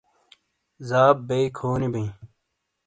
[0.87, 2.07] زاب بئے کھونی بئے